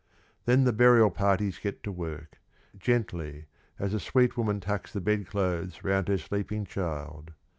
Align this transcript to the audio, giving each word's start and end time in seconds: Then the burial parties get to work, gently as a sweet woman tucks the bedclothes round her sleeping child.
Then 0.45 0.63
the 0.63 0.73
burial 0.73 1.11
parties 1.11 1.59
get 1.59 1.83
to 1.83 1.91
work, 1.91 2.39
gently 2.75 3.45
as 3.77 3.93
a 3.93 3.99
sweet 3.99 4.35
woman 4.35 4.59
tucks 4.59 4.91
the 4.91 4.99
bedclothes 4.99 5.83
round 5.83 6.07
her 6.07 6.17
sleeping 6.17 6.65
child. 6.65 7.33